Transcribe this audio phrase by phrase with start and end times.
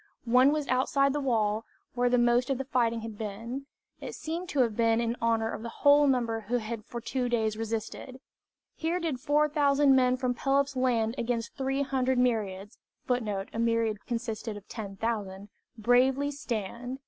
[0.25, 1.63] One was outside the wall,
[1.93, 3.67] where most of the fighting had been.
[3.99, 7.29] It seems to have been in honor of the whole number who had for two
[7.29, 8.19] days resisted
[8.75, 14.03] "Here did four thousand men from Pelops' land Against three hundred myriads [Footnote: A myriad
[14.07, 16.97] consisted of ten thousand.] bravely stand."